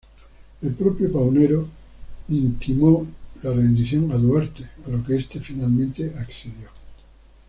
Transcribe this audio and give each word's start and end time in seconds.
El 0.63 0.71
propio 0.73 1.11
Paunero 1.11 1.67
intimó 2.29 3.05
la 3.43 3.51
rendición 3.53 4.11
a 4.11 4.15
Duarte, 4.15 4.63
a 4.87 4.89
lo 4.89 5.03
que 5.05 5.15
este 5.15 5.39
finalmente 5.39 6.11
accedió. 6.17 6.69